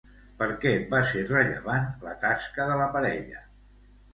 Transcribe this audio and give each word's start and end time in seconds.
Per 0.37 0.45
què 0.63 0.71
va 0.93 1.01
ser 1.09 1.21
rellevant 1.33 1.85
la 2.07 2.15
tasca 2.27 2.69
de 2.73 2.79
la 2.83 2.89
parella? 2.97 3.45